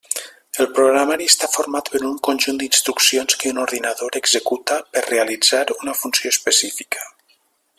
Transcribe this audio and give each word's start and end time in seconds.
El 0.63 0.67
programari 0.77 1.27
està 1.31 1.49
format 1.55 1.91
per 1.95 2.01
un 2.07 2.15
conjunt 2.27 2.57
d'instruccions 2.63 3.37
que 3.43 3.53
un 3.55 3.61
ordinador 3.65 4.19
executa 4.21 4.79
per 4.97 5.05
realitzar 5.11 5.63
una 5.77 5.97
funció 6.01 6.33
específica. 6.37 7.07